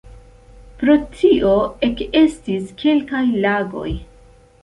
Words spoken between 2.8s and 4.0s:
kelkaj lagoj.